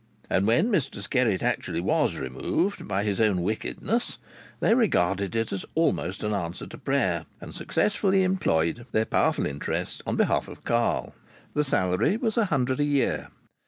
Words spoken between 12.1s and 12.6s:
was a